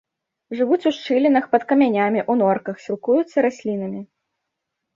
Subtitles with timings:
[0.59, 4.05] Жывуць у шчылінах, пад камянямі, у норках, сілкуюцца раслінамі.